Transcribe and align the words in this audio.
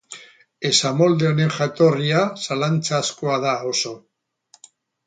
Esamolde 0.69 1.27
honen 1.33 1.53
jatorria 1.57 2.25
zalantzazkoa 2.47 3.39
da 3.47 3.57
oso. 3.75 3.95